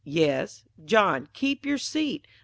[0.03, 0.63] _Yes.
[0.83, 2.25] John, keep your seat.